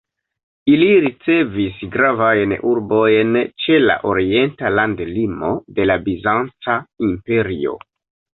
Ili 0.75 0.85
ricevis 1.01 1.75
gravajn 1.95 2.55
urbojn 2.69 3.37
ĉe 3.65 3.77
la 3.83 3.99
orienta 4.13 4.73
landlimo 4.79 5.51
de 5.77 5.87
la 5.91 5.99
Bizanca 6.09 6.81
Imperio. 7.11 7.77